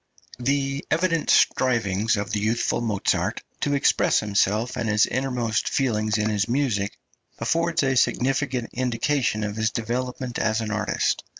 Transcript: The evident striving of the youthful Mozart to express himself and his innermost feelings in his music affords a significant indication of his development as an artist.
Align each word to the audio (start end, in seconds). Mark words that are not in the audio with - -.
The 0.39 0.83
evident 0.89 1.29
striving 1.29 2.09
of 2.17 2.31
the 2.31 2.39
youthful 2.39 2.81
Mozart 2.81 3.43
to 3.59 3.75
express 3.75 4.19
himself 4.19 4.75
and 4.75 4.89
his 4.89 5.05
innermost 5.05 5.69
feelings 5.69 6.17
in 6.17 6.27
his 6.31 6.49
music 6.49 6.97
affords 7.37 7.83
a 7.83 7.95
significant 7.95 8.71
indication 8.73 9.43
of 9.43 9.57
his 9.57 9.69
development 9.69 10.39
as 10.39 10.59
an 10.59 10.71
artist. 10.71 11.23